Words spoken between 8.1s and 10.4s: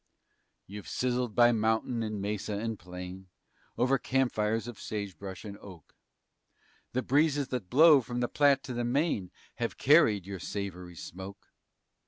the Platte to the main Have carried your